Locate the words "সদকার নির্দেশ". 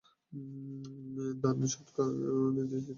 1.73-2.81